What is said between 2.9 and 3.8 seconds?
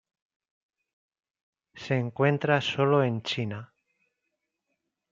en China.